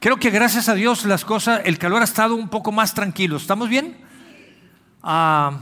[0.00, 3.36] Creo que gracias a Dios las cosas, el calor ha estado un poco más tranquilo.
[3.36, 3.96] ¿Estamos bien?
[5.02, 5.58] Ah,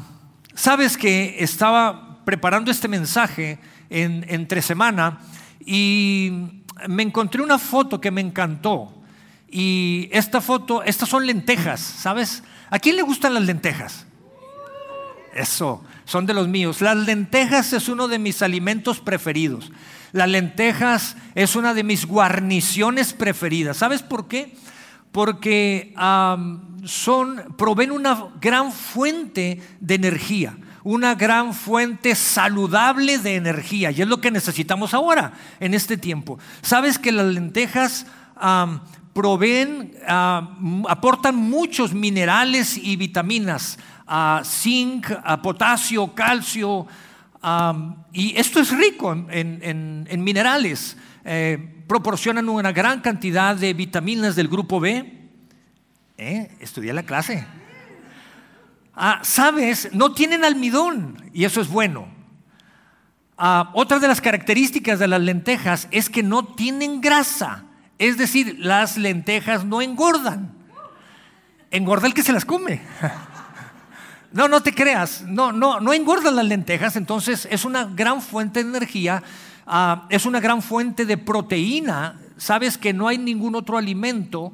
[0.57, 3.59] Sabes que estaba preparando este mensaje
[3.91, 5.21] en, entre semana
[5.61, 8.91] y me encontré una foto que me encantó.
[9.51, 12.43] Y esta foto, estas son lentejas, ¿sabes?
[12.71, 14.07] ¿A quién le gustan las lentejas?
[15.35, 16.81] Eso, son de los míos.
[16.81, 19.71] Las lentejas es uno de mis alimentos preferidos.
[20.17, 23.77] Las lentejas es una de mis guarniciones preferidas.
[23.77, 24.57] ¿Sabes por qué?
[25.13, 25.95] Porque
[26.85, 33.91] son, proveen una gran fuente de energía, una gran fuente saludable de energía.
[33.91, 36.39] Y es lo que necesitamos ahora, en este tiempo.
[36.63, 38.07] ¿Sabes que las lentejas
[39.13, 39.93] proveen,
[40.89, 43.79] aportan muchos minerales y vitaminas?
[44.45, 45.11] zinc,
[45.43, 46.87] potasio, calcio.
[48.13, 50.97] Y esto es rico en, minerales.
[51.25, 55.31] Eh, proporcionan una gran cantidad de vitaminas del grupo B.
[56.19, 56.57] ¿Eh?
[56.61, 57.47] Estudié la clase.
[58.95, 62.09] Ah, Sabes, no tienen almidón y eso es bueno.
[63.39, 67.65] Ah, otra de las características de las lentejas es que no tienen grasa.
[67.99, 70.55] Es decir, las lentejas no engordan.
[71.71, 72.81] Engorda el que se las come.
[74.33, 78.63] No, no te creas, no, no, no engordan las lentejas, entonces es una gran fuente
[78.63, 79.23] de energía,
[79.67, 82.21] ah, es una gran fuente de proteína.
[82.37, 84.53] Sabes que no hay ningún otro alimento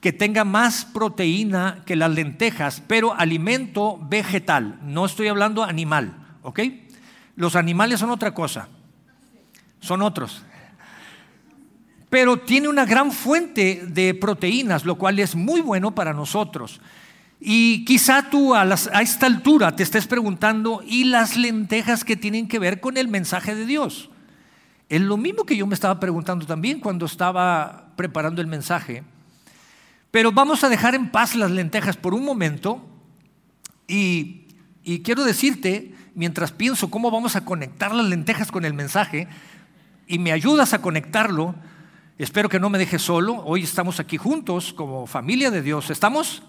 [0.00, 6.60] que tenga más proteína que las lentejas, pero alimento vegetal, no estoy hablando animal, ¿ok?
[7.36, 8.68] Los animales son otra cosa,
[9.80, 10.42] son otros.
[12.10, 16.80] Pero tiene una gran fuente de proteínas, lo cual es muy bueno para nosotros.
[17.44, 22.60] Y quizá tú a, esta altura te estés preguntando, ¿y las lentejas que tienen que
[22.60, 24.10] ver con el mensaje de Dios?
[24.88, 29.02] Es lo mismo que yo me estaba preguntando también cuando estaba preparando el mensaje.
[30.12, 32.86] Pero vamos a dejar en paz las lentejas por un momento
[33.88, 34.46] y,
[34.84, 39.26] y quiero decirte, mientras pienso cómo vamos a conectar las lentejas con el mensaje,
[40.06, 41.56] y me ayudas a conectarlo,
[42.18, 46.44] espero que no me dejes solo, hoy estamos aquí juntos como familia de Dios, ¿estamos?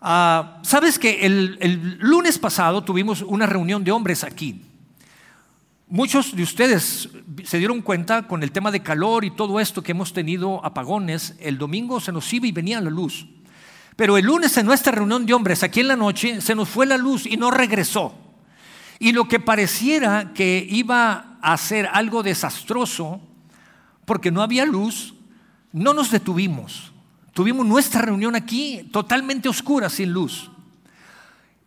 [0.00, 4.62] Ah, Sabes que el, lunes pasado tuvimos una reunión de hombres aquí.
[5.88, 7.08] Muchos de ustedes
[7.44, 11.36] se dieron cuenta con el tema de calor y todo esto que hemos tenido apagones.
[11.38, 13.26] El domingo se nos iba y venía la luz.
[13.94, 16.86] Pero el lunes en nuestra reunión de hombres, aquí en la noche, se nos fue
[16.86, 18.14] la luz y no regresó.
[18.98, 23.20] Y lo que pareciera que iba a ser algo desastroso,
[24.04, 25.14] porque no había luz,
[25.72, 26.92] no nos detuvimos.
[27.36, 30.50] Tuvimos nuestra reunión aquí totalmente oscura, sin luz.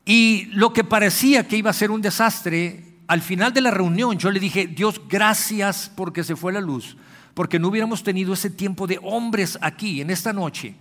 [0.04, 4.18] Y lo que parecía que iba a ser un desastre, al final de la reunión
[4.18, 6.98] yo le dije, Dios, gracias porque se fue la luz,
[7.36, 10.74] porque no hubiéramos tenido ese tiempo de hombres aquí en esta noche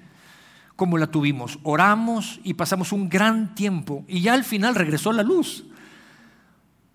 [0.74, 1.58] como la tuvimos.
[1.64, 5.66] Oramos y pasamos un gran tiempo y ya al final regresó la luz.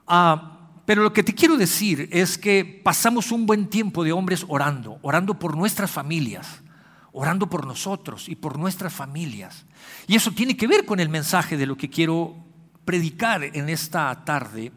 [0.07, 4.47] Ah, pero lo que te quiero decir es que pasamos un buen tiempo de hombres
[4.47, 6.63] orando, orando por nuestras familias
[7.13, 9.65] orando por nosotros y por nuestras familias.
[10.07, 12.35] Y eso tiene que ver con el mensaje de lo que quiero
[12.83, 14.71] predicar en esta tarde.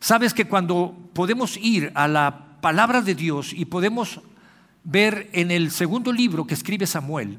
[0.00, 4.20] Sabes que cuando podemos ir a la palabra de Dios y podemos
[4.82, 7.38] ver en el segundo libro que escribe Samuel,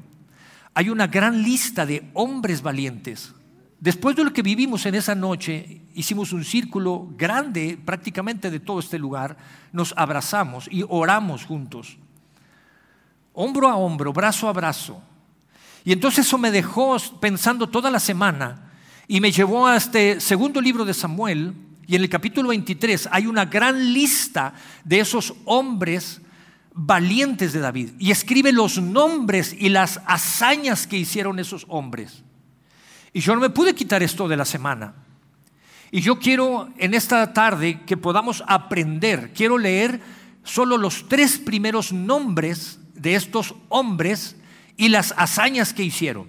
[0.74, 3.34] hay una gran lista de hombres valientes.
[3.78, 8.80] Después de lo que vivimos en esa noche, hicimos un círculo grande prácticamente de todo
[8.80, 9.36] este lugar,
[9.72, 11.98] nos abrazamos y oramos juntos
[13.36, 15.00] hombro a hombro, brazo a brazo.
[15.84, 18.72] Y entonces eso me dejó pensando toda la semana
[19.06, 21.54] y me llevó a este segundo libro de Samuel.
[21.86, 26.20] Y en el capítulo 23 hay una gran lista de esos hombres
[26.72, 27.90] valientes de David.
[27.98, 32.24] Y escribe los nombres y las hazañas que hicieron esos hombres.
[33.12, 34.94] Y yo no me pude quitar esto de la semana.
[35.92, 40.00] Y yo quiero en esta tarde que podamos aprender, quiero leer
[40.42, 44.36] solo los tres primeros nombres de estos hombres
[44.76, 46.28] y las hazañas que hicieron.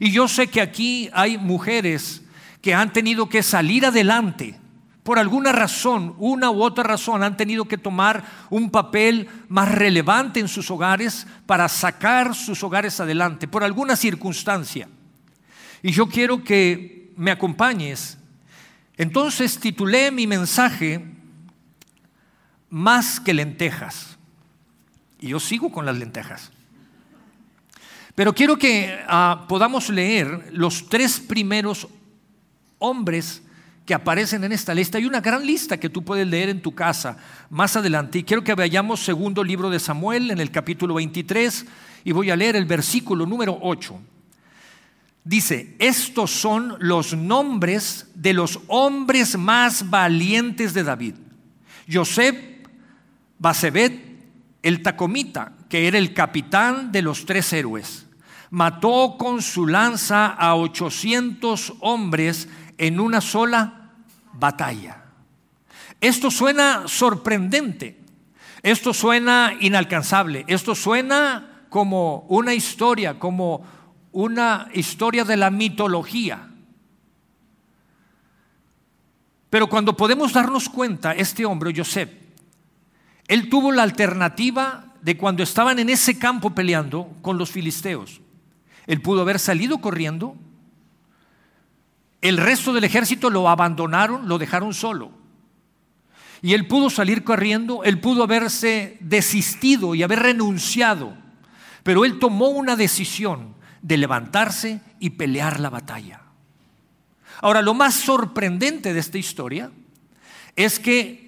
[0.00, 2.22] Y yo sé que aquí hay mujeres
[2.60, 4.58] que han tenido que salir adelante.
[5.02, 10.40] Por alguna razón, una u otra razón, han tenido que tomar un papel más relevante
[10.40, 14.88] en sus hogares para sacar sus hogares adelante, por alguna circunstancia.
[15.82, 18.16] Y yo quiero que me acompañes.
[18.96, 21.04] Entonces titulé mi mensaje
[22.70, 24.13] Más que lentejas.
[25.24, 26.50] Y yo sigo con las lentejas.
[28.14, 31.88] Pero quiero que ah, podamos leer los tres primeros
[32.78, 33.42] hombres
[33.86, 34.98] que aparecen en esta lista.
[34.98, 37.16] Hay una gran lista que tú puedes leer en tu casa
[37.48, 38.18] más adelante.
[38.18, 41.64] Y quiero que vayamos segundo libro de Samuel en el capítulo 23
[42.04, 43.98] y voy a leer el versículo número 8.
[45.24, 51.14] Dice, estos son los nombres de los hombres más valientes de David.
[51.90, 52.68] Josep
[53.38, 54.13] Basebet,
[54.64, 58.06] el Tacomita, que era el capitán de los tres héroes,
[58.48, 63.90] mató con su lanza a 800 hombres en una sola
[64.32, 65.04] batalla.
[66.00, 68.00] Esto suena sorprendente,
[68.62, 73.66] esto suena inalcanzable, esto suena como una historia, como
[74.12, 76.48] una historia de la mitología.
[79.50, 82.23] Pero cuando podemos darnos cuenta, este hombre, Joseph,
[83.28, 88.20] él tuvo la alternativa de cuando estaban en ese campo peleando con los filisteos.
[88.86, 90.36] Él pudo haber salido corriendo,
[92.20, 95.10] el resto del ejército lo abandonaron, lo dejaron solo.
[96.40, 101.16] Y él pudo salir corriendo, él pudo haberse desistido y haber renunciado.
[101.82, 106.22] Pero él tomó una decisión de levantarse y pelear la batalla.
[107.40, 109.70] Ahora, lo más sorprendente de esta historia
[110.56, 111.23] es que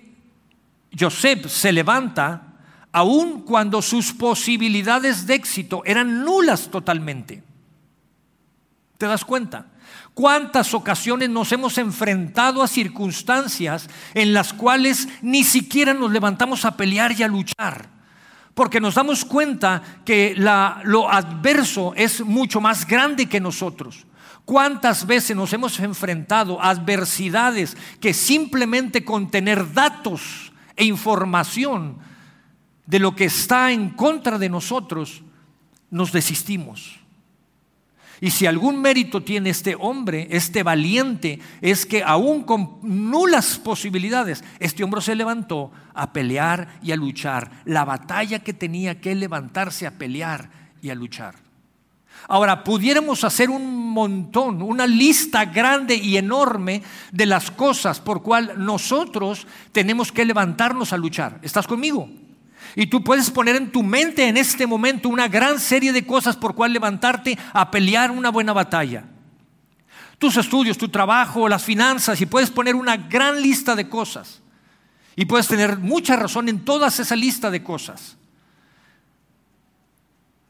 [0.99, 2.43] Joseph se levanta
[2.93, 7.43] aun cuando sus posibilidades de éxito eran nulas totalmente.
[8.97, 9.67] ¿Te das cuenta?
[10.15, 16.75] ¿Cuántas ocasiones nos hemos enfrentado a circunstancias en las cuales ni siquiera nos levantamos a
[16.75, 17.91] pelear y a luchar?
[18.55, 24.07] Porque nos damos cuenta que lo adverso es mucho más grande que nosotros.
[24.47, 30.46] ¿Cuántas veces nos hemos enfrentado a adversidades que simplemente con tener datos
[30.77, 31.99] e información
[32.87, 35.23] de lo que está en contra de nosotros,
[35.91, 37.01] nos desistimos?
[38.21, 44.43] Y si algún mérito tiene este hombre, este valiente, es que aún con nulas posibilidades,
[44.59, 47.51] este hombre se levantó a pelear y a luchar.
[47.67, 50.51] La batalla que tenía que levantarse a pelear
[50.81, 51.46] y a luchar.
[52.29, 56.83] Ahora, pudiéramos hacer un montón, una lista grande y enorme
[57.13, 61.39] de las cosas por cual nosotros tenemos que levantarnos a luchar.
[61.43, 62.09] ¿Estás conmigo?
[62.75, 66.37] Y tú puedes poner en tu mente en este momento una gran serie de cosas
[66.37, 69.05] por cual levantarte a pelear una buena batalla.
[70.19, 74.43] Tus estudios, tu trabajo, las finanzas, y puedes poner una gran lista de cosas.
[75.15, 78.16] Y puedes tener mucha razón en toda esa lista de cosas.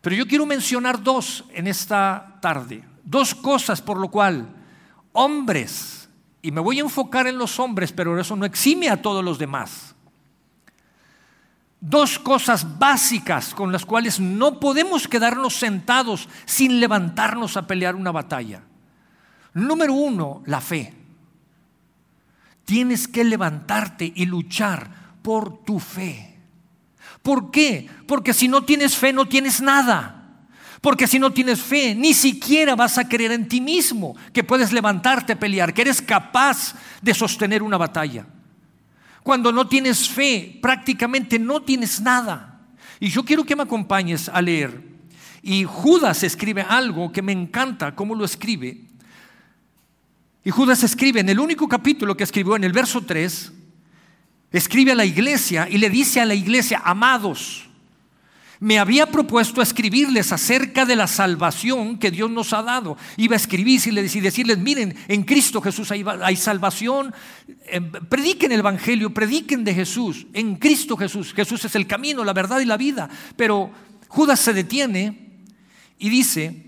[0.07, 2.85] Pero yo quiero mencionar dos en esta tarde.
[3.03, 4.47] Dos cosas por lo cual
[5.11, 6.09] hombres,
[6.41, 9.37] y me voy a enfocar en los hombres, pero eso no exime a todos los
[9.37, 9.97] demás
[11.81, 18.13] dos cosas básicas con las cuales no podemos quedarnos sentados sin levantarnos a pelear una
[18.13, 18.63] batalla.
[19.55, 20.95] Número uno, la fe.
[22.65, 24.89] Tienes que levantarte y luchar
[25.23, 26.36] por tu fe.
[27.27, 27.89] ¿Por qué?
[28.07, 30.47] Porque si no tienes fe no tienes nada.
[30.81, 34.73] Porque si no tienes fe, ni siquiera vas a creer en ti mismo que puedes
[34.73, 38.29] levantarte a pelear, que eres capaz de sostener una batalla.
[39.25, 42.61] Cuando no tienes fe, prácticamente no tienes nada.
[43.01, 44.81] Y yo quiero que me acompañes a leer.
[45.43, 48.83] Y Judas escribe algo que me encanta, cómo lo escribe.
[50.45, 53.53] Y Judas escribe en el único capítulo que escribió, en el verso 3,
[54.59, 57.67] escribe a la iglesia y le dice a la iglesia, amados,
[58.59, 62.97] me había propuesto escribirles acerca de la salvación que Dios nos ha dado.
[63.19, 67.15] Iba a escribirles y decirles, miren, en Cristo Jesús hay, salvación.
[67.67, 70.27] Eh, prediquen el Evangelio, prediquen de Jesús.
[70.33, 71.35] En Cristo Jesús.
[71.35, 73.11] Jesús es el camino, la verdad y la vida.
[73.37, 73.71] Pero
[74.09, 75.43] Judas se detiene
[75.99, 76.65] y dice,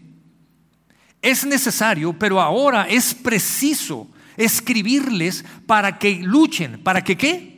[1.22, 6.82] es necesario, pero ahora es preciso escribirles para que luchen.
[6.82, 7.57] ¿Para que qué?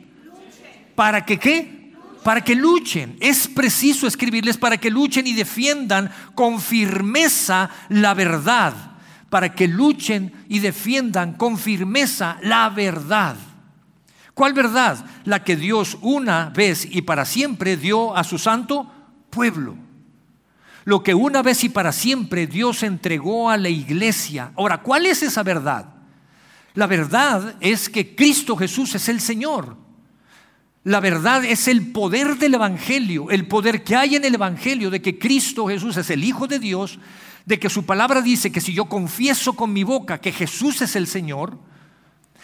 [0.95, 1.81] ¿Para que qué?
[2.23, 3.17] para que luchen.
[3.19, 8.73] Es preciso escribirles para que luchen y defiendan con firmeza la verdad.
[9.29, 13.35] Para que luchen y defiendan con firmeza la verdad.
[14.33, 15.03] ¿Cuál verdad?
[15.25, 18.91] La que Dios una vez y para siempre dio a su santo
[19.29, 19.75] pueblo.
[20.83, 24.51] Lo que una vez y para siempre Dios entregó a la iglesia.
[24.57, 25.85] Ahora, ¿cuál es esa verdad?
[26.73, 29.80] La verdad es que Cristo Jesús es el Señor.
[30.83, 35.01] La verdad es el poder del Evangelio, el poder que hay en el Evangelio de
[35.01, 36.97] que Cristo Jesús es el Hijo de Dios,
[37.45, 40.95] de que su palabra dice que si yo confieso con mi boca que Jesús es
[40.95, 41.57] el Señor,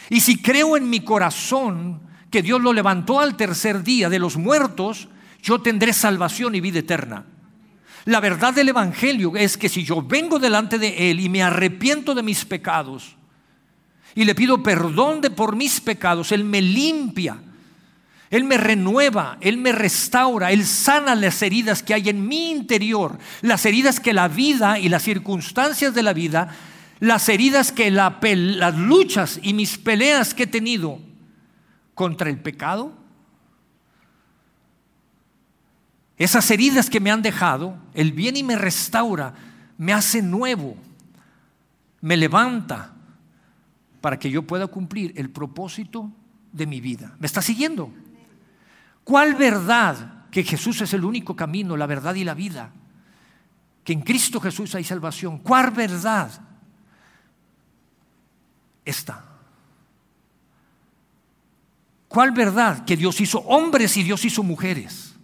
[0.09, 4.37] y si creo en mi corazón que Dios lo levantó al tercer día de los
[4.37, 5.09] muertos,
[5.41, 7.25] yo tendré salvación y vida eterna.
[8.05, 12.13] La verdad del Evangelio es que si yo vengo delante de Él y me arrepiento
[12.13, 13.15] de mis pecados,
[14.15, 17.37] y le pido perdón de por mis pecados, Él me limpia,
[18.29, 23.17] Él me renueva, Él me restaura, Él sana las heridas que hay en mi interior,
[23.41, 26.49] las heridas que la vida y las circunstancias de la vida,
[26.99, 30.99] las heridas que la, las luchas y mis peleas que he tenido
[31.93, 32.93] contra el pecado,
[36.17, 39.35] esas heridas que me han dejado, Él viene y me restaura,
[39.77, 40.75] me hace nuevo,
[42.01, 42.93] me levanta
[44.01, 46.11] para que yo pueda cumplir el propósito
[46.51, 47.15] de mi vida.
[47.19, 47.93] ¿Me está siguiendo?
[49.07, 50.25] ¿Cuál verdad?
[50.29, 52.73] Que Jesús es el único camino, la verdad y la vida.
[53.81, 55.37] Que en Cristo Jesús hay salvación.
[55.37, 56.29] ¿Cuál verdad?
[58.83, 59.23] Esta.
[62.09, 62.83] ¿Cuál verdad?
[62.83, 65.15] Que Dios hizo hombres y Dios hizo mujeres.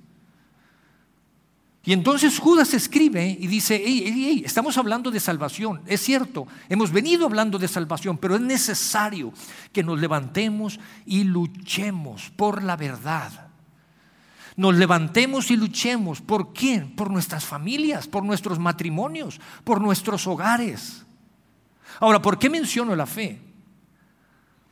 [1.84, 3.84] Y entonces Judas escribe y dice,
[4.46, 9.34] estamos hablando de salvación, es cierto, hemos venido hablando de salvación, pero es necesario
[9.74, 13.52] que nos levantemos y luchemos por la verdad.
[14.55, 16.22] Nos levantemos y luchemos.
[16.22, 16.95] ¿Por quién?
[16.95, 21.05] Por nuestras familias, por nuestros matrimonios, por nuestros hogares.
[22.00, 23.39] Ahora, ¿por qué menciono la fe?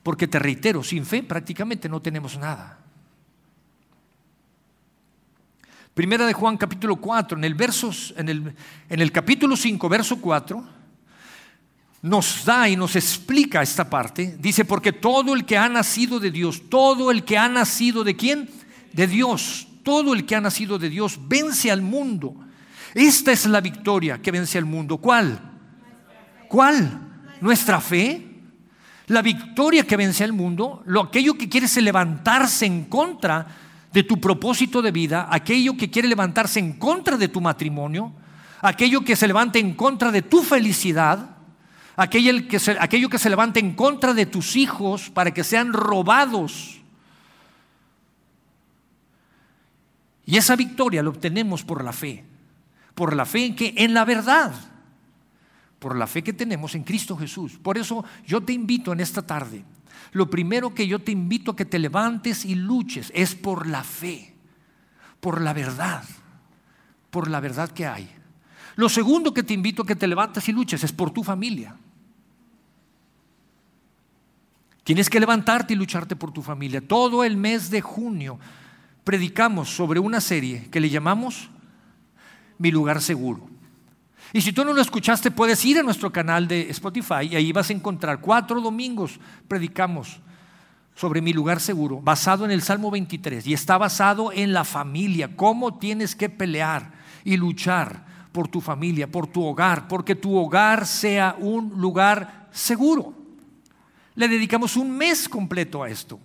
[0.03, 2.79] Porque te reitero, sin fe prácticamente no tenemos nada.
[5.93, 8.55] Primera de Juan capítulo 4, en el, versos, en el,
[8.89, 10.63] en el capítulo 5, verso 4,
[12.03, 14.38] nos da y nos explica esta parte.
[14.39, 18.15] Dice, porque todo el que ha nacido de Dios, todo el que ha nacido de
[18.15, 18.50] quién?
[18.93, 22.35] De Dios, todo el que ha nacido de Dios vence al mundo.
[22.93, 24.97] Esta es la victoria que vence al mundo.
[24.97, 25.39] ¿Cuál?
[26.47, 27.23] ¿Cuál?
[27.39, 28.27] Nuestra fe.
[29.07, 33.45] La victoria que vence al mundo, lo aquello que quiere levantarse en contra
[33.91, 38.13] de tu propósito de vida, aquello que quiere levantarse en contra de tu matrimonio,
[38.61, 41.35] aquello que se levante en contra de tu felicidad,
[41.95, 45.73] aquello que se, aquello que se levante en contra de tus hijos para que sean
[45.73, 46.80] robados.
[50.25, 52.23] Y esa victoria la obtenemos por la fe,
[52.95, 54.53] por la fe en que en la verdad,
[55.79, 57.57] por la fe que tenemos en Cristo Jesús.
[57.57, 59.63] Por eso yo te invito en esta tarde
[60.11, 63.83] lo primero que yo te invito a que te levantes y luches es por la
[63.83, 64.33] fe,
[65.19, 66.03] por la verdad,
[67.09, 68.09] por la verdad que hay.
[68.75, 71.75] Lo segundo que te invito a que te levantes y luches es por tu familia.
[74.83, 76.85] Tienes que levantarte y lucharte por tu familia.
[76.85, 78.39] Todo el mes de junio
[79.03, 81.50] predicamos sobre una serie que le llamamos
[82.58, 83.50] Mi lugar seguro.
[84.34, 87.51] Y si tú no lo escuchaste, puedes ir a nuestro canal de Spotify y ahí
[87.51, 90.22] vas a encontrar cuatro domingos predicamos
[90.96, 95.36] sobre mi lugar seguro, basado en el Salmo 23 y está basado en la familia,
[95.36, 96.91] cómo tienes que pelear
[97.24, 103.13] y luchar por tu familia, por tu hogar, porque tu hogar sea un lugar seguro.
[104.15, 106.20] Le dedicamos un mes completo a esto.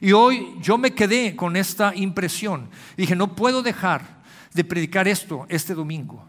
[0.00, 2.70] Y hoy yo me quedé con esta impresión.
[2.96, 4.22] Dije, no puedo dejar
[4.54, 6.24] de predicar esto este domingo.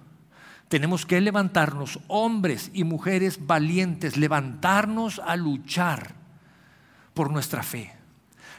[0.67, 6.13] Tenemos que levantarnos, hombres y mujeres valientes, levantarnos a luchar
[7.13, 7.93] por nuestra fe.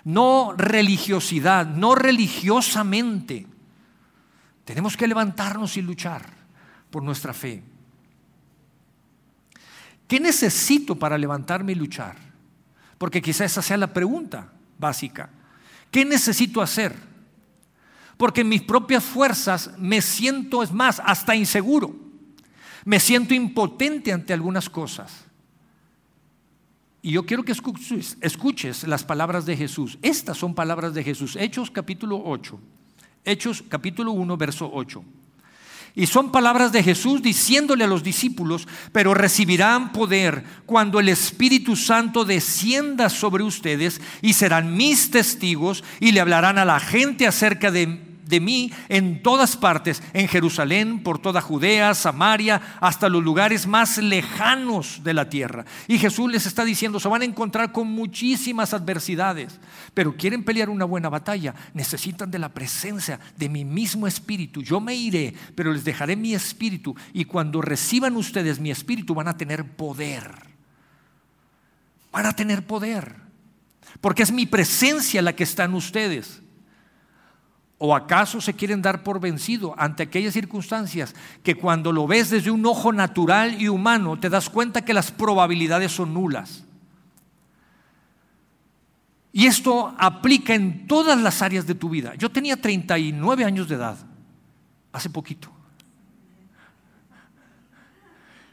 [0.04, 3.46] No religiosidad, no religiosamente.
[4.64, 6.22] Tenemos que levantarnos y luchar
[6.90, 7.62] por nuestra fe.
[10.08, 12.16] ¿Qué necesito para levantarme y luchar?
[12.98, 15.30] Porque quizá esa sea la pregunta básica.
[15.90, 17.10] ¿Qué necesito hacer?
[18.20, 21.96] porque en mis propias fuerzas me siento, es más, hasta inseguro.
[22.84, 25.24] Me siento impotente ante algunas cosas.
[27.00, 29.98] Y yo quiero que escuches, escuches, las palabras de Jesús.
[30.02, 31.34] Estas son palabras de Jesús.
[31.34, 32.60] Hechos capítulo 8.
[33.24, 35.02] Hechos capítulo 1, verso 8.
[35.94, 41.76] Y son palabras de Jesús diciéndole a los discípulos, pero recibirán poder cuando el Espíritu
[41.76, 47.70] Santo descienda sobre ustedes y serán mis testigos y le hablarán a la gente acerca
[47.70, 53.66] de de mí en todas partes, en Jerusalén, por toda Judea, Samaria, hasta los lugares
[53.66, 55.64] más lejanos de la tierra.
[55.88, 59.60] Y Jesús les está diciendo, se van a encontrar con muchísimas adversidades,
[59.92, 64.62] pero quieren pelear una buena batalla, necesitan de la presencia de mi mismo espíritu.
[64.62, 69.28] Yo me iré, pero les dejaré mi espíritu y cuando reciban ustedes mi espíritu van
[69.28, 70.30] a tener poder.
[72.12, 73.16] Van a tener poder.
[74.00, 76.42] Porque es mi presencia la que está en ustedes.
[77.82, 82.50] ¿O acaso se quieren dar por vencido ante aquellas circunstancias que cuando lo ves desde
[82.50, 86.62] un ojo natural y humano te das cuenta que las probabilidades son nulas?
[89.32, 92.14] Y esto aplica en todas las áreas de tu vida.
[92.16, 93.96] Yo tenía 39 años de edad,
[94.92, 95.50] hace poquito.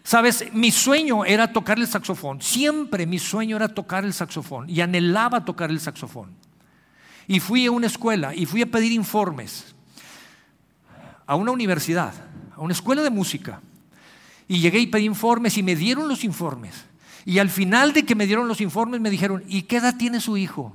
[0.03, 2.41] Sabes, mi sueño era tocar el saxofón.
[2.41, 6.47] Siempre mi sueño era tocar el saxofón y anhelaba tocar el saxofón.
[7.27, 9.75] Y fui a una escuela y fui a pedir informes
[11.25, 12.13] a una universidad,
[12.55, 13.62] a una escuela de música.
[14.48, 16.86] Y llegué y pedí informes y me dieron los informes.
[17.25, 20.22] Y al final de que me dieron los informes me dijeron, ¿y qué edad tiene
[20.22, 20.74] su hijo?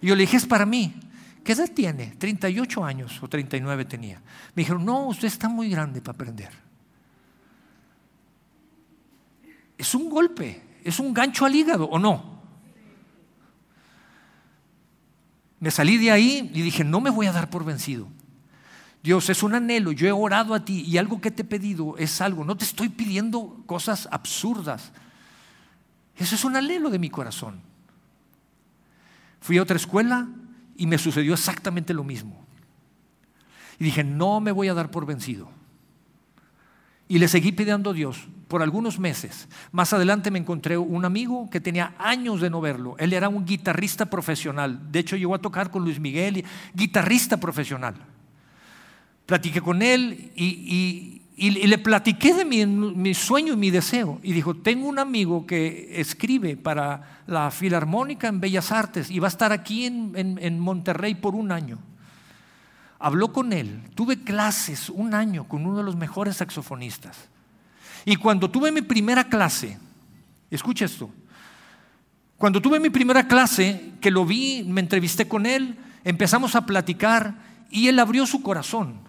[0.00, 0.94] Y yo le dije, es para mí.
[1.42, 2.14] ¿Qué edad tiene?
[2.18, 4.22] 38 años o 39 tenía.
[4.54, 6.50] Me dijeron, no, usted está muy grande para aprender.
[9.76, 12.40] Es un golpe, es un gancho al hígado, ¿o no?
[15.60, 18.08] Me salí de ahí y dije, no me voy a dar por vencido.
[19.02, 21.96] Dios, es un anhelo, yo he orado a ti y algo que te he pedido
[21.98, 24.92] es algo, no te estoy pidiendo cosas absurdas.
[26.16, 27.60] Eso es un anhelo de mi corazón.
[29.40, 30.28] Fui a otra escuela,
[30.76, 32.44] y me sucedió exactamente lo mismo.
[33.78, 35.48] Y dije, no me voy a dar por vencido.
[37.12, 39.46] Y le seguí pidiendo a Dios por algunos meses.
[39.70, 42.96] Más adelante me encontré un amigo que tenía años de no verlo.
[42.98, 44.90] Él era un guitarrista profesional.
[44.90, 46.42] De hecho, llegó a tocar con Luis Miguel,
[46.72, 47.96] guitarrista profesional.
[49.26, 54.18] Platiqué con él y, le platiqué de mi, sueño y mi deseo.
[54.22, 59.26] Y dijo, tengo un amigo que escribe para la Filarmónica en Bellas Artes y va
[59.26, 61.78] a estar aquí en Monterrey por un año.
[63.04, 67.28] Habló con él, tuve clases un año con uno de los mejores saxofonistas.
[68.04, 69.76] Y cuando tuve mi primera clase,
[70.50, 71.10] escucha esto,
[72.38, 77.34] cuando tuve mi primera clase, que lo vi, me entrevisté con él, empezamos a platicar
[77.70, 79.00] y él abrió su corazón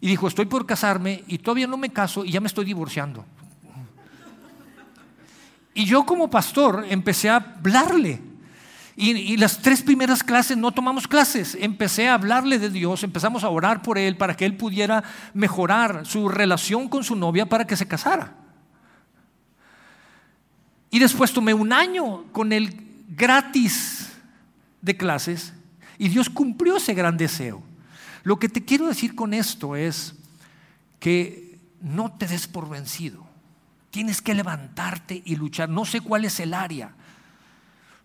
[0.00, 3.24] y dijo, estoy por casarme y todavía no me caso y ya me estoy divorciando.
[5.72, 8.20] Y yo como pastor empecé a hablarle.
[8.96, 11.56] Y, las tres primeras clases no tomamos clases.
[11.60, 16.06] Empecé a hablarle de Dios, empezamos a orar por él para que él pudiera mejorar
[16.06, 18.34] su relación con su novia para que se casara.
[20.90, 24.12] Y después tomé un año con él gratis
[24.80, 25.52] de clases
[25.98, 27.62] y Dios cumplió ese gran deseo.
[28.22, 30.14] Lo que te quiero decir con esto es
[31.00, 33.26] que no te des por vencido.
[33.90, 35.68] Tienes que levantarte y luchar.
[35.68, 36.94] No sé cuál es el área.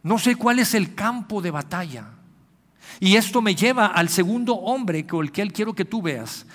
[0.04, 2.06] No sé cuál es el campo de batalla.
[3.00, 6.46] Y esto me lleva al segundo hombre con el que quiero que tú veas.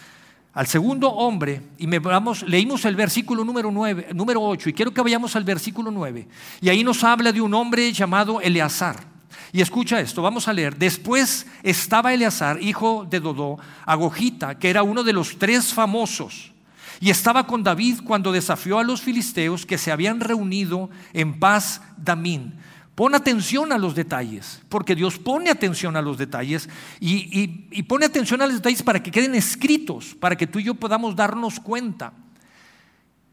[0.52, 4.94] Al segundo hombre, y me vamos, leímos el versículo número, 9, número 8, y quiero
[4.94, 6.28] que vayamos al versículo 9.
[6.60, 9.14] Y ahí nos habla de un hombre llamado Eleazar.
[9.52, 10.76] Y escucha esto, vamos a leer.
[10.76, 16.52] Después estaba Eleazar, hijo de Dodó, Agojita, que era uno de los tres famosos.
[17.00, 21.82] Y estaba con David cuando desafió a los filisteos que se habían reunido en paz
[21.96, 22.54] Damín.
[22.94, 26.68] Pon atención a los detalles, porque Dios pone atención a los detalles
[27.00, 30.74] y, pone atención a los detalles para que queden escritos, para que tú y yo
[30.74, 32.12] podamos darnos cuenta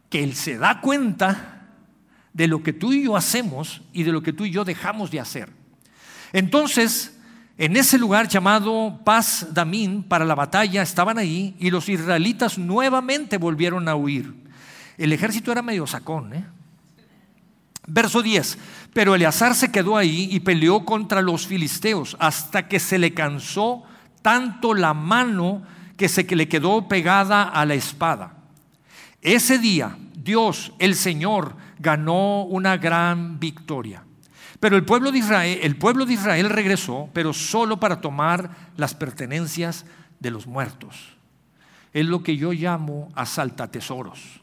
[0.10, 1.70] que Él se da cuenta
[2.34, 5.12] de lo que tú y yo hacemos y de lo que tú y yo dejamos
[5.12, 5.50] de hacer.
[6.34, 7.16] Entonces,
[7.58, 13.38] en ese lugar llamado Paz Damín para la batalla estaban ahí y los israelitas nuevamente
[13.38, 14.34] volvieron a huir.
[14.98, 16.34] El ejército era medio sacón.
[16.34, 16.46] ¿eh?
[17.88, 18.58] Verso 10.
[18.94, 23.84] Pero Eleazar se quedó ahí y peleó contra los filisteos hasta que se le cansó
[24.22, 25.64] tanto la mano
[25.96, 28.34] que se le quedó pegada a la espada.
[29.22, 34.04] Ese día Dios, el Señor, ganó una gran victoria.
[34.60, 38.94] Pero el pueblo de Israel, el pueblo de Israel regresó, pero solo para tomar las
[38.94, 39.86] pertenencias
[40.20, 41.18] de los muertos.
[41.94, 44.41] Es lo que yo llamo asalta tesoros.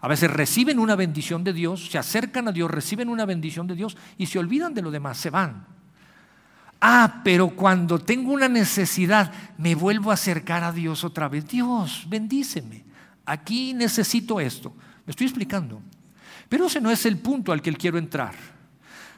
[0.00, 3.74] A veces reciben una bendición de Dios, se acercan a Dios, reciben una bendición de
[3.74, 5.66] Dios y se olvidan de lo demás, se van.
[6.80, 11.48] Ah, pero cuando tengo una necesidad, me vuelvo a acercar a Dios otra vez.
[11.48, 12.84] Dios, bendíceme.
[13.24, 14.74] Aquí necesito esto.
[15.06, 15.80] Me estoy explicando.
[16.48, 18.34] Pero ese no es el punto al que quiero entrar.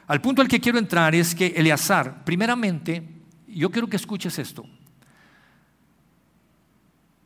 [0.07, 3.07] Al punto al que quiero entrar es que Eleazar, primeramente,
[3.47, 4.65] yo quiero que escuches esto,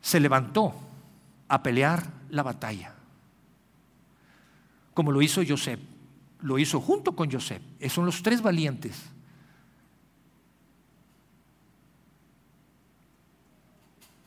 [0.01, 0.75] se levantó
[1.47, 2.93] a pelear la batalla,
[4.93, 5.79] como lo hizo Joseph,
[6.41, 9.01] lo hizo junto con Joseph, esos son los tres valientes.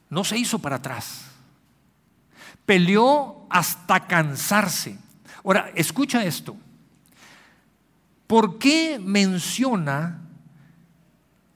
[0.09, 1.26] No se hizo para atrás,
[2.64, 4.98] peleó hasta cansarse.
[5.44, 6.57] Ahora, escucha esto.
[8.26, 10.20] ¿Por qué menciona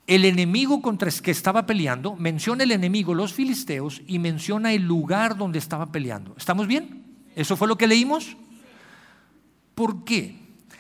[0.07, 2.15] el enemigo contra el que estaba peleando?
[2.17, 6.35] Menciona el enemigo, los filisteos, y menciona el lugar donde estaba peleando.
[6.37, 7.05] ¿Estamos bien?
[7.35, 8.37] ¿Eso fue lo que leímos?
[9.81, 10.37] ¿Por qué?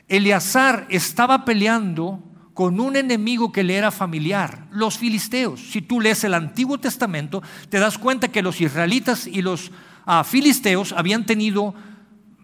[0.08, 5.58] Eleazar estaba peleando con un enemigo que le era familiar, los filisteos.
[5.58, 9.70] Si tú lees el Antiguo Testamento, te das cuenta que los israelitas y los
[10.04, 11.74] ah, filisteos habían tenido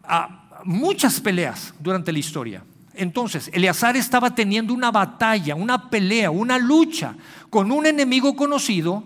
[0.05, 2.65] ah, muchas peleas durante la historia.
[2.95, 7.17] Entonces, Eleazar estaba teniendo una batalla, una pelea, una lucha
[7.51, 9.05] con un enemigo conocido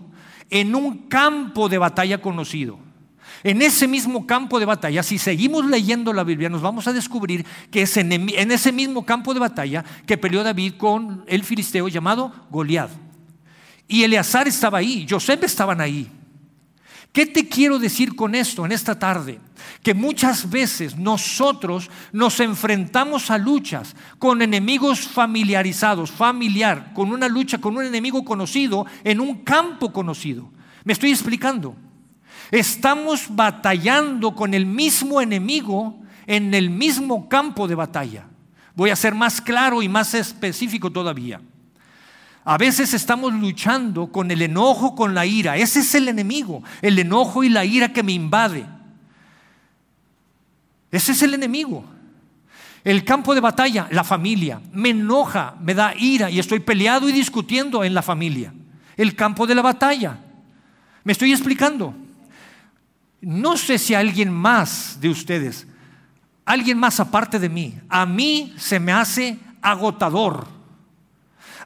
[0.49, 2.90] en un campo de batalla conocido.
[3.43, 7.45] En ese mismo campo de batalla, si seguimos leyendo la Biblia, nos vamos a descubrir
[7.71, 12.33] que es en ese mismo campo de batalla que peleó David con el filisteo llamado
[12.49, 12.89] Goliat.
[13.87, 16.09] Y Eleazar estaba ahí, Joseph estaban ahí.
[17.11, 19.41] ¿Qué te quiero decir con esto en esta tarde?
[19.83, 27.57] Que muchas veces nosotros nos enfrentamos a luchas con enemigos familiarizados, familiar, con una lucha
[27.57, 30.49] con un enemigo conocido en un campo conocido.
[30.85, 31.75] ¿Me estoy explicando?
[32.51, 38.25] Estamos batallando con el mismo enemigo en el mismo campo de batalla.
[38.75, 41.41] Voy a ser más claro y más específico todavía.
[42.43, 45.57] A veces estamos luchando con el enojo, con la ira.
[45.57, 48.65] Ese es el enemigo, el enojo y la ira que me invade.
[50.91, 51.85] Ese es el enemigo.
[52.83, 54.59] El campo de batalla, la familia.
[54.73, 58.53] Me enoja, me da ira y estoy peleado y discutiendo en la familia.
[58.97, 60.17] El campo de la batalla.
[61.03, 61.93] ¿Me estoy explicando?
[63.21, 65.67] No sé si alguien más de ustedes,
[66.43, 70.61] alguien más aparte de mí, a mí se me hace agotador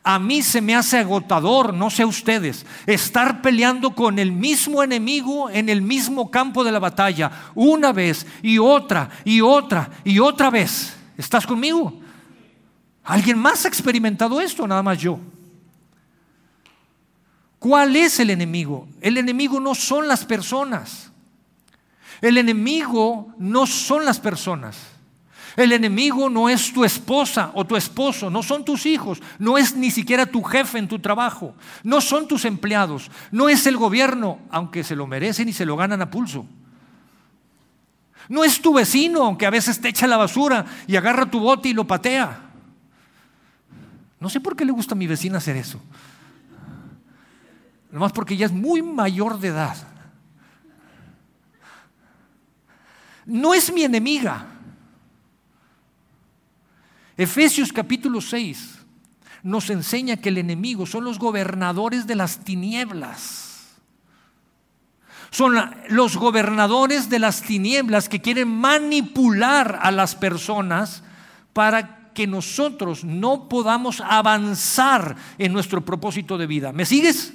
[0.07, 5.49] a mí se me hace agotador, no sé ustedes, estar peleando con el mismo enemigo
[5.49, 10.51] en el mismo campo de la batalla, una vez y otra y otra y otra
[10.51, 10.95] vez.
[11.17, 11.99] ¿Estás conmigo?
[13.03, 14.67] ¿Alguien más ha experimentado esto?
[14.67, 15.19] Nada más yo.
[17.57, 18.87] ¿Cuál es el enemigo?
[19.01, 21.11] El enemigo no son las personas.
[22.21, 24.77] El enemigo no son las personas.
[25.55, 29.73] El enemigo no es tu esposa o tu esposo, no son tus hijos, no es
[29.73, 34.39] ni siquiera tu jefe en tu trabajo, no son tus empleados, no es el gobierno,
[34.49, 36.45] aunque se lo merecen y se lo ganan a pulso.
[38.27, 41.69] No es tu vecino, aunque a veces te echa la basura y agarra tu bote
[41.69, 42.41] y lo patea.
[44.19, 45.79] No sé por qué le gusta a mi vecina hacer eso.
[47.91, 49.77] Nomás porque ella es muy mayor de edad.
[53.25, 54.47] No es mi enemiga.
[57.17, 58.79] Efesios capítulo 6
[59.43, 63.75] nos enseña que el enemigo son los gobernadores de las tinieblas.
[65.29, 65.53] Son
[65.89, 71.03] los gobernadores de las tinieblas que quieren manipular a las personas
[71.53, 76.71] para que nosotros no podamos avanzar en nuestro propósito de vida.
[76.71, 77.33] ¿Me sigues?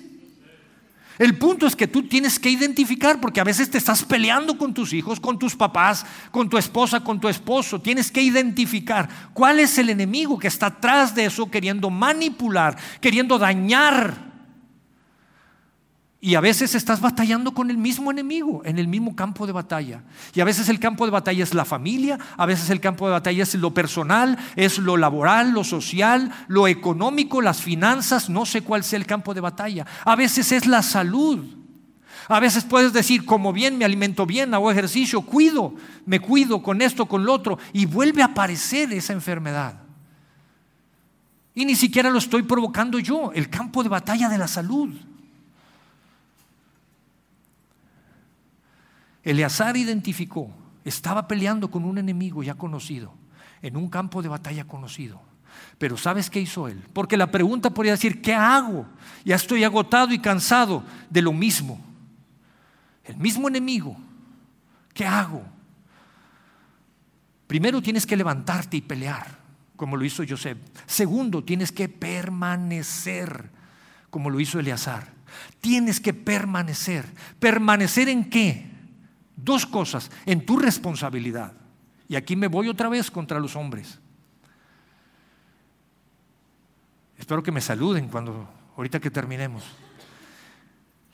[1.20, 4.72] El punto es que tú tienes que identificar, porque a veces te estás peleando con
[4.72, 7.78] tus hijos, con tus papás, con tu esposa, con tu esposo.
[7.78, 13.38] Tienes que identificar cuál es el enemigo que está atrás de eso, queriendo manipular, queriendo
[13.38, 14.30] dañar
[16.22, 20.02] y a veces estás batallando con el mismo enemigo, en el mismo campo de batalla.
[20.35, 23.12] Y a veces el campo de batalla es la familia, a veces el campo de
[23.12, 28.61] batalla es lo personal, es lo laboral, lo social, lo económico, las finanzas, no sé
[28.61, 29.87] cuál sea el campo de batalla.
[30.04, 31.42] A veces es la salud.
[32.28, 36.83] A veces puedes decir, como bien, me alimento bien, hago ejercicio, cuido, me cuido con
[36.83, 39.80] esto, con lo otro, y vuelve a aparecer esa enfermedad.
[41.54, 44.94] Y ni siquiera lo estoy provocando yo, el campo de batalla de la salud.
[49.22, 50.50] Eleazar identificó,
[50.85, 53.14] estaba peleando con un enemigo ya conocido,
[53.62, 55.20] en un campo de batalla conocido.
[55.78, 56.83] Pero ¿sabes qué hizo él?
[56.92, 58.87] Porque la pregunta podría decir, ¿qué hago?
[59.24, 61.80] Ya estoy agotado y cansado de lo mismo.
[63.04, 63.96] El mismo enemigo.
[64.94, 65.42] ¿Qué hago?
[67.46, 69.38] Primero tienes que levantarte y pelear,
[69.76, 70.59] como lo hizo Joseph.
[70.87, 73.50] Segundo, tienes que permanecer,
[74.09, 75.12] como lo hizo Eleazar.
[75.61, 77.06] Tienes que permanecer.
[77.38, 78.69] ¿Permanecer en qué?
[79.42, 81.53] Dos cosas, en tu responsabilidad.
[82.09, 83.98] Y aquí me voy otra vez contra los hombres.
[87.18, 89.62] Espero que me saluden cuando ahorita que terminemos.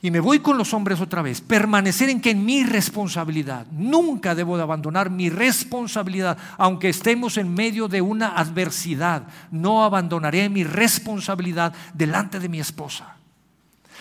[0.03, 1.41] Y me voy con los hombres otra vez.
[1.41, 3.67] Permanecer en que en mi responsabilidad.
[3.73, 9.27] Nunca debo de abandonar mi responsabilidad, aunque estemos en medio de una adversidad.
[9.51, 13.16] No abandonaré mi responsabilidad delante de mi esposa.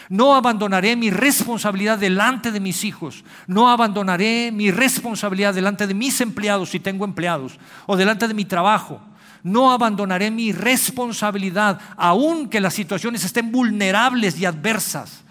[0.10, 3.24] No abandonaré mi responsabilidad delante de mis hijos.
[3.48, 8.46] No abandonaré mi responsabilidad delante de mis empleados si tengo empleados o delante de mi
[8.46, 9.02] trabajo.
[9.42, 15.24] No abandonaré mi responsabilidad aunque las situaciones estén vulnerables y adversas.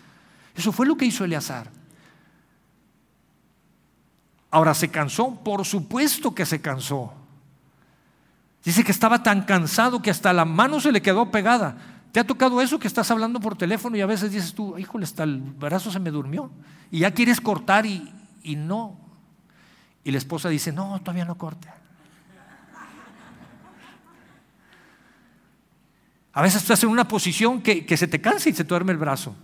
[0.54, 1.68] Eso fue lo que hizo Eleazar.
[4.50, 5.34] Ahora, ¿se cansó?
[5.42, 7.12] Por supuesto que se cansó.
[8.64, 11.76] Dice que estaba tan cansado que hasta la mano se le quedó pegada.
[12.14, 15.02] ¿Te ha tocado eso que estás hablando por teléfono y a veces dices tú, híjole,
[15.02, 16.48] hasta el brazo se me durmió?
[16.92, 18.08] Y ya quieres cortar y,
[18.44, 18.96] y no.
[20.04, 21.66] Y la esposa dice, no, todavía no corte.
[26.32, 28.92] A veces estás en una posición que, que se te cansa y se te duerme
[28.92, 29.34] el brazo.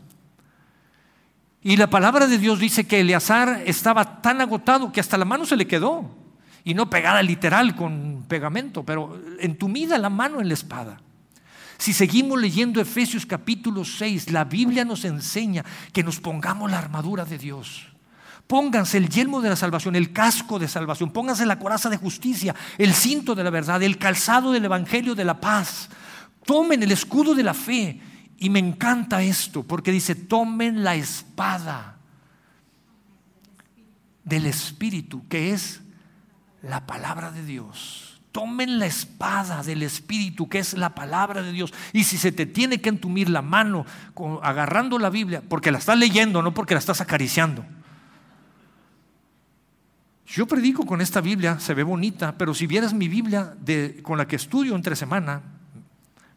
[1.64, 5.44] Y la palabra de Dios dice que Eleazar estaba tan agotado que hasta la mano
[5.44, 6.08] se le quedó.
[6.62, 11.00] Y no pegada literal con pegamento, pero entumida la mano en la espada.
[11.80, 15.64] Si seguimos leyendo Efesios capítulo 6, la Biblia nos enseña
[15.94, 17.86] que nos pongamos la armadura de Dios.
[18.46, 22.54] Pónganse el yelmo de la salvación, el casco de salvación, pónganse la coraza de justicia,
[22.76, 25.88] el cinto de la verdad, el calzado del evangelio de la paz.
[26.44, 27.98] Tomen el escudo de la fe.
[28.36, 31.96] Y me encanta esto, porque dice, tomen la espada
[34.22, 35.80] del Espíritu, que es
[36.60, 38.09] la palabra de Dios.
[38.32, 41.72] Tomen la espada del Espíritu, que es la palabra de Dios.
[41.92, 43.84] Y si se te tiene que entumir la mano
[44.42, 47.64] agarrando la Biblia, porque la estás leyendo, no porque la estás acariciando.
[50.26, 54.16] Yo predico con esta Biblia, se ve bonita, pero si vieras mi Biblia de, con
[54.16, 55.42] la que estudio entre semana,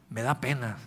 [0.09, 0.77] me da pena.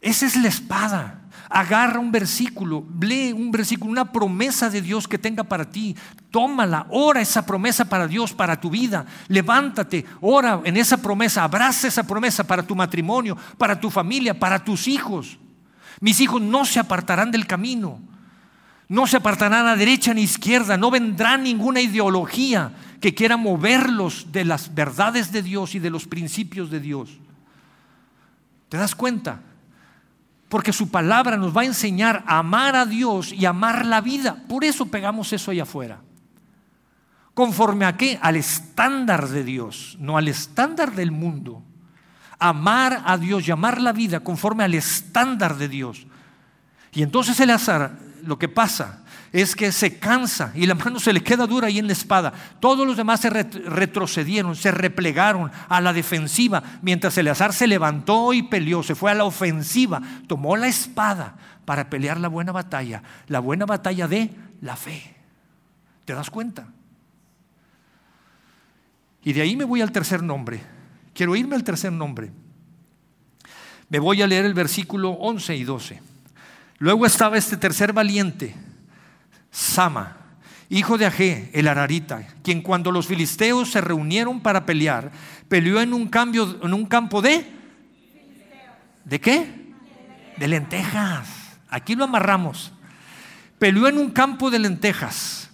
[0.00, 1.22] Esa es la espada.
[1.50, 5.96] Agarra un versículo, lee un versículo, una promesa de Dios que tenga para ti.
[6.30, 9.06] Tómala, ora esa promesa para Dios, para tu vida.
[9.28, 14.62] Levántate, ora en esa promesa, abraza esa promesa para tu matrimonio, para tu familia, para
[14.62, 15.38] tus hijos.
[16.00, 17.98] Mis hijos no se apartarán del camino,
[18.88, 24.44] no se apartarán a derecha ni izquierda, no vendrá ninguna ideología que quiera moverlos de
[24.44, 27.18] las verdades de Dios y de los principios de Dios.
[28.68, 29.40] ¿Te das cuenta?
[30.48, 34.42] Porque su palabra nos va a enseñar a amar a Dios y amar la vida.
[34.48, 36.00] Por eso pegamos eso allá afuera.
[37.34, 38.18] ¿Conforme a qué?
[38.20, 41.62] Al estándar de Dios, no al estándar del mundo.
[42.38, 46.06] Amar a Dios y amar la vida conforme al estándar de Dios.
[46.92, 51.12] Y entonces el azar, lo que pasa es que se cansa y la mano se
[51.12, 52.32] le queda dura ahí en la espada.
[52.60, 58.42] Todos los demás se retrocedieron, se replegaron a la defensiva, mientras Eleazar se levantó y
[58.42, 63.40] peleó, se fue a la ofensiva, tomó la espada para pelear la buena batalla, la
[63.40, 64.30] buena batalla de
[64.62, 65.14] la fe.
[66.04, 66.68] ¿Te das cuenta?
[69.22, 70.62] Y de ahí me voy al tercer nombre.
[71.12, 72.30] Quiero irme al tercer nombre.
[73.90, 76.02] Me voy a leer el versículo 11 y 12.
[76.78, 78.54] Luego estaba este tercer valiente
[79.50, 80.16] Sama,
[80.68, 85.10] hijo de Agé, el Ararita, quien cuando los filisteos se reunieron para pelear,
[85.48, 87.58] peleó en un, cambio, en un campo de...
[89.04, 89.72] ¿De qué?
[90.36, 91.28] De lentejas.
[91.68, 92.72] Aquí lo amarramos.
[93.58, 95.48] Peleó en un campo de lentejas.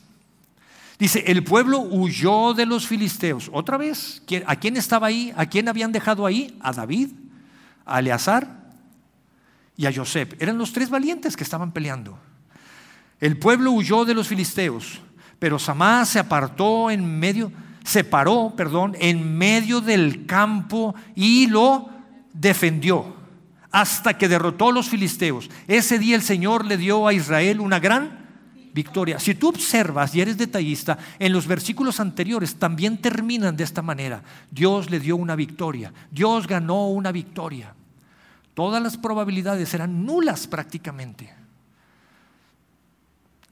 [0.98, 3.50] Dice, el pueblo huyó de los filisteos.
[3.52, 5.32] Otra vez, ¿a quién estaba ahí?
[5.36, 6.56] ¿A quién habían dejado ahí?
[6.60, 7.10] A David,
[7.84, 8.64] a Eleazar
[9.76, 10.40] y a Josep.
[10.40, 12.18] Eran los tres valientes que estaban peleando.
[13.24, 15.00] El pueblo huyó de los filisteos,
[15.38, 17.50] pero Samá se apartó en medio,
[17.82, 21.88] se paró, perdón, en medio del campo y lo
[22.34, 23.16] defendió
[23.70, 25.48] hasta que derrotó a los filisteos.
[25.66, 28.26] Ese día el Señor le dio a Israel una gran
[28.74, 29.18] victoria.
[29.18, 34.22] Si tú observas y eres detallista, en los versículos anteriores también terminan de esta manera.
[34.50, 35.94] Dios le dio una victoria.
[36.10, 37.72] Dios ganó una victoria.
[38.52, 41.43] Todas las probabilidades eran nulas prácticamente.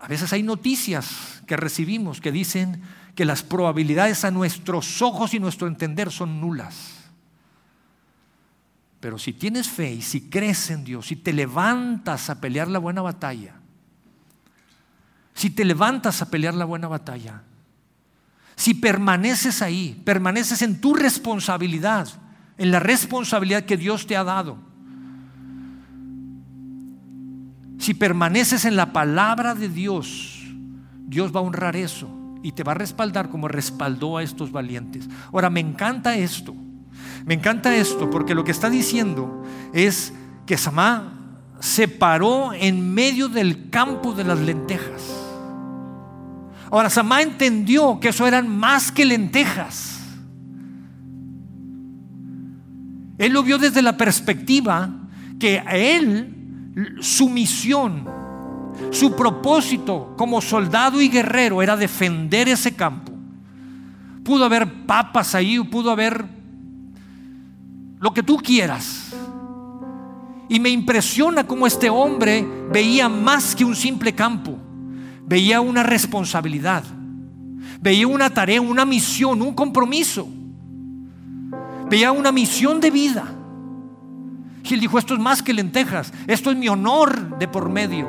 [0.02, 2.82] A veces hay noticias que recibimos que dicen
[3.14, 6.74] que las probabilidades a nuestros ojos y nuestro entender son nulas.
[8.98, 12.80] Pero si tienes fe y si crees en Dios, si te levantas a pelear la
[12.80, 13.54] buena batalla,
[15.34, 17.44] si te levantas a pelear la buena batalla,
[18.56, 22.08] si permaneces ahí, permaneces en tu responsabilidad,
[22.58, 24.71] en la responsabilidad que Dios te ha dado,
[27.82, 30.40] Si permaneces en la palabra de Dios,
[31.04, 32.08] Dios va a honrar eso
[32.40, 35.08] y te va a respaldar como respaldó a estos valientes.
[35.32, 36.54] Ahora, me encanta esto.
[37.26, 39.42] Me encanta esto porque lo que está diciendo
[39.72, 40.12] es
[40.46, 41.12] que Samá
[41.58, 45.02] se paró en medio del campo de las lentejas.
[46.70, 49.98] Ahora, Samá entendió que eso eran más que lentejas.
[53.18, 54.88] Él lo vio desde la perspectiva
[55.40, 56.31] que a él
[57.00, 58.08] su misión,
[58.90, 63.12] su propósito como soldado y guerrero era defender ese campo.
[64.24, 66.24] Pudo haber papas ahí, pudo haber
[67.98, 69.14] lo que tú quieras.
[70.48, 74.58] Y me impresiona cómo este hombre veía más que un simple campo,
[75.26, 76.84] veía una responsabilidad,
[77.82, 80.28] Veía una tarea, una misión, un compromiso.
[81.90, 83.24] Veía una misión de vida.
[84.64, 88.08] Y él dijo, esto es más que lentejas, esto es mi honor de por medio.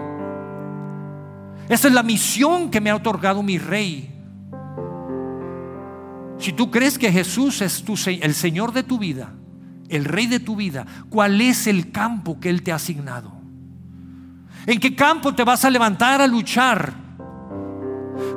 [1.68, 4.10] Esta es la misión que me ha otorgado mi rey.
[6.38, 9.34] Si tú crees que Jesús es el Señor de tu vida,
[9.90, 13.32] el Rey de tu vida, ¿cuál es el campo que Él te ha asignado?
[14.66, 16.94] ¿En qué campo te vas a levantar a luchar?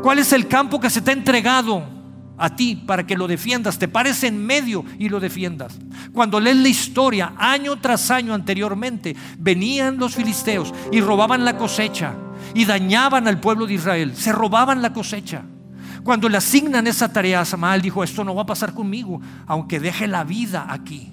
[0.02, 1.95] ¿Cuál es el campo que se te ha entregado
[2.38, 3.78] a ti para que lo defiendas?
[3.78, 5.78] Te pares en medio y lo defiendas.
[6.12, 12.14] Cuando lees la historia, año tras año anteriormente, venían los filisteos y robaban la cosecha
[12.54, 14.16] y dañaban al pueblo de Israel.
[14.16, 15.42] Se robaban la cosecha.
[16.04, 19.80] Cuando le asignan esa tarea a Samael, dijo, esto no va a pasar conmigo, aunque
[19.80, 21.12] deje la vida aquí.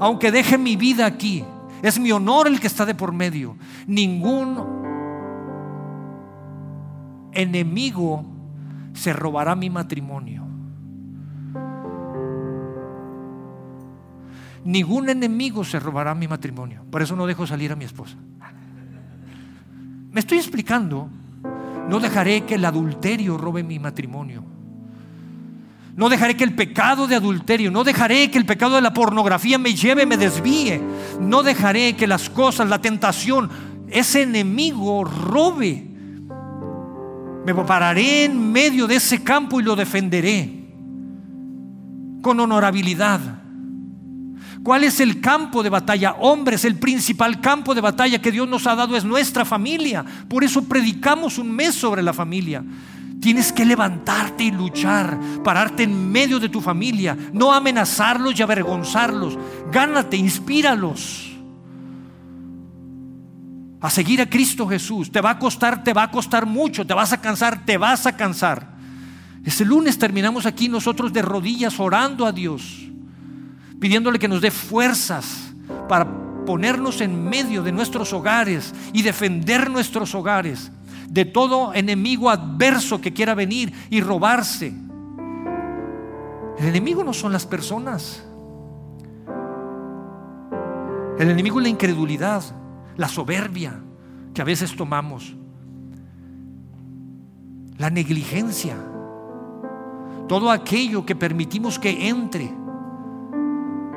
[0.00, 1.44] Aunque deje mi vida aquí.
[1.82, 3.56] Es mi honor el que está de por medio.
[3.86, 4.58] Ningún
[7.32, 8.35] enemigo
[8.96, 10.44] se robará mi matrimonio.
[14.64, 16.82] Ningún enemigo se robará mi matrimonio.
[16.90, 18.16] Por eso no dejo salir a mi esposa.
[20.10, 21.08] Me estoy explicando
[21.88, 24.44] no dejaré que el adulterio robe mi matrimonio.
[25.94, 29.56] No dejaré que el pecado de adulterio, no dejaré que el pecado de la pornografía
[29.56, 30.80] me lleve, me desvíe.
[31.20, 33.48] No dejaré que las cosas, la tentación,
[33.88, 35.86] ese enemigo robe.
[37.46, 40.64] Me pararé en medio de ese campo y lo defenderé
[42.20, 43.20] con honorabilidad.
[44.64, 46.16] ¿Cuál es el campo de batalla?
[46.18, 50.04] Hombres, el principal campo de batalla que Dios nos ha dado es nuestra familia.
[50.28, 52.64] Por eso predicamos un mes sobre la familia.
[53.20, 59.38] Tienes que levantarte y luchar, pararte en medio de tu familia, no amenazarlos y avergonzarlos.
[59.70, 61.25] Gánate, inspíralos
[63.80, 65.10] a seguir a Cristo Jesús.
[65.10, 68.06] Te va a costar, te va a costar mucho, te vas a cansar, te vas
[68.06, 68.76] a cansar.
[69.44, 72.86] Este lunes terminamos aquí nosotros de rodillas orando a Dios
[73.80, 75.52] pidiéndole que nos dé fuerzas
[75.88, 76.06] para
[76.44, 80.70] ponernos en medio de nuestros hogares y defender nuestros hogares
[81.08, 84.72] de todo enemigo adverso que quiera venir y robarse.
[86.58, 88.22] El enemigo no son las personas.
[91.18, 92.42] El enemigo es la incredulidad,
[92.96, 93.80] la soberbia
[94.34, 95.34] que a veces tomamos,
[97.78, 98.76] la negligencia,
[100.28, 102.52] todo aquello que permitimos que entre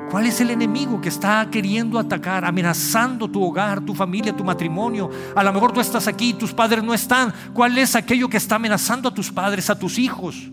[0.10, 5.08] ¿Cuál es el enemigo que está queriendo atacar, amenazando tu hogar, tu familia, tu matrimonio?
[5.36, 7.32] A lo mejor tú estás aquí tus padres no están.
[7.54, 10.50] ¿Cuál es aquello que está amenazando a tus padres, a tus hijos?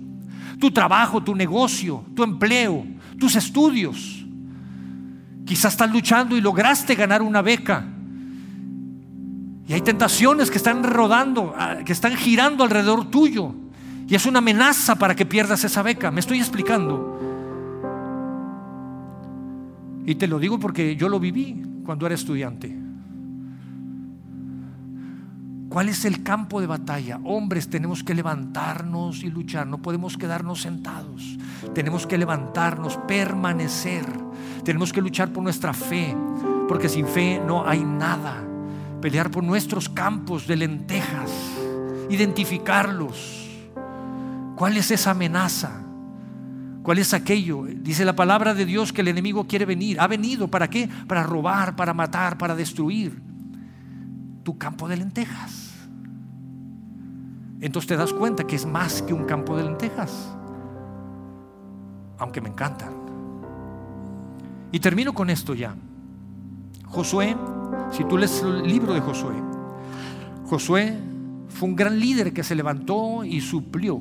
[0.61, 2.87] Tu trabajo, tu negocio, tu empleo,
[3.19, 4.27] tus estudios.
[5.47, 7.96] Quizás estás luchando y lograste ganar una beca.
[9.67, 13.53] Y hay tentaciones que están rodando, ah, que están girando alrededor tuyo.
[14.09, 16.11] Y es una amenaza para que pierdas esa beca.
[16.11, 17.19] Me estoy explicando.
[20.07, 22.77] Y te lo digo porque yo lo viví cuando era estudiante.
[25.69, 27.19] ¿Cuál es el campo de batalla?
[27.25, 29.67] Hombres, tenemos que levantarnos y luchar.
[29.67, 31.37] No podemos quedarnos sentados.
[31.75, 34.07] Tenemos que levantarnos, permanecer.
[34.65, 36.17] Tenemos que luchar por nuestra fe,
[36.69, 38.56] porque sin fe no hay nada.
[39.01, 41.31] Pelear por nuestros campos de lentejas,
[42.11, 43.49] identificarlos.
[44.57, 45.83] ¿Cuál es esa amenaza?
[46.83, 47.65] ¿Cuál es aquello?
[47.65, 50.01] Dice la palabra de Dios que el enemigo quiere venir.
[50.01, 50.89] ¿Ha venido para qué?
[51.07, 53.21] Para robar, para matar, para destruir
[54.45, 55.75] tu campo de lentejas.
[57.61, 60.33] Entonces te das cuenta que es más que un campo de lentejas.
[62.19, 62.95] Aunque me encantan.
[64.71, 65.75] Y termino con esto ya.
[66.87, 67.37] Josué,
[67.91, 69.35] si tú lees el libro de Josué,
[70.47, 70.97] Josué
[71.49, 74.01] fue un gran líder que se levantó y suplió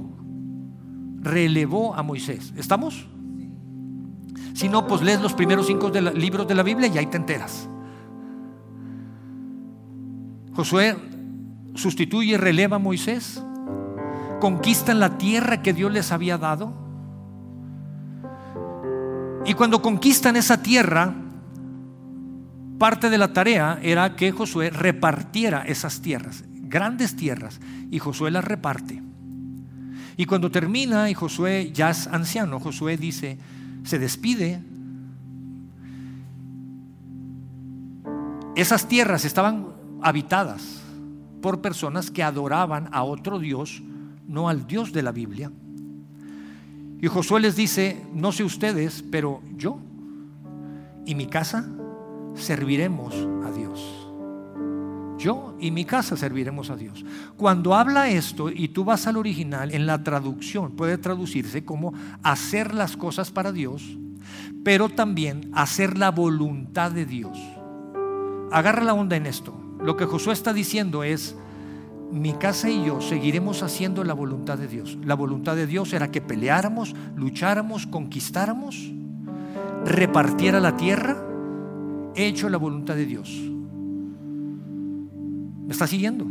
[1.26, 2.54] relevó a Moisés.
[2.56, 3.08] ¿Estamos?
[4.54, 7.67] Si no, pues lees los primeros cinco libros de la Biblia y ahí te enteras.
[10.54, 10.95] Josué
[11.74, 13.43] sustituye, releva a Moisés,
[14.39, 16.74] conquistan la tierra que Dios les había dado.
[19.45, 21.13] Y cuando conquistan esa tierra,
[22.77, 27.59] parte de la tarea era que Josué repartiera esas tierras, grandes tierras,
[27.91, 29.01] y Josué las reparte.
[30.17, 33.38] Y cuando termina y Josué ya es anciano, Josué dice,
[33.84, 34.61] se despide.
[38.55, 39.67] Esas tierras estaban
[40.01, 40.82] habitadas
[41.41, 43.84] por personas que adoraban a otro Dios,
[44.28, 45.51] no al Dios de la Biblia.
[47.01, 49.80] Y Josué les dice, no sé ustedes, pero yo
[51.05, 51.69] y mi casa
[52.36, 53.15] serviremos
[53.45, 54.05] a Dios.
[55.17, 57.05] Yo y mi casa serviremos a Dios.
[57.38, 62.73] Cuando habla esto y tú vas al original, en la traducción puede traducirse como hacer
[62.73, 63.97] las cosas para Dios,
[64.63, 67.38] pero también hacer la voluntad de Dios.
[68.51, 69.57] Agarra la onda en esto.
[69.81, 71.36] Lo que Josué está diciendo es,
[72.11, 74.97] mi casa y yo seguiremos haciendo la voluntad de Dios.
[75.03, 78.91] La voluntad de Dios era que peleáramos, lucháramos, conquistáramos,
[79.86, 81.17] repartiera la tierra.
[82.16, 83.30] He hecho la voluntad de Dios.
[85.66, 86.26] ¿Me está siguiendo?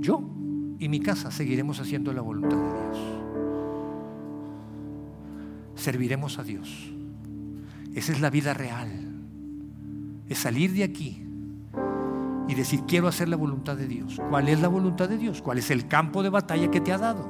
[0.00, 0.22] Yo
[0.78, 2.98] y mi casa seguiremos haciendo la voluntad de Dios.
[5.76, 6.92] Serviremos a Dios.
[7.94, 8.90] Esa es la vida real.
[10.28, 11.22] Es salir de aquí
[12.48, 14.20] y decir, quiero hacer la voluntad de Dios.
[14.28, 15.40] ¿Cuál es la voluntad de Dios?
[15.40, 17.26] ¿Cuál es el campo de batalla que te ha dado?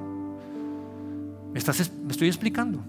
[1.52, 2.82] ¿Me, estás, me estoy explicando?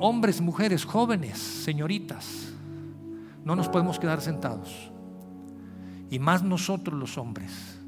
[0.00, 2.52] Hombres, mujeres, jóvenes, señoritas,
[3.44, 4.92] no nos podemos quedar sentados.
[6.10, 7.78] Y más nosotros los hombres.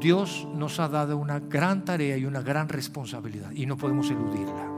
[0.00, 4.77] Dios nos ha dado una gran tarea y una gran responsabilidad y no podemos eludirla.